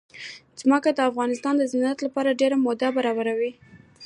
ځمکه 0.59 0.89
د 0.93 0.99
افغانستان 1.09 1.53
د 1.57 1.63
صنعت 1.71 1.97
لپاره 2.05 2.37
ډېر 2.41 2.51
مواد 2.63 2.81
برابروي. 2.97 3.51